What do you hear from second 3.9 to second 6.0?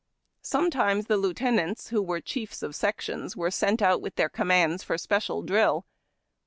with their commands for special drill.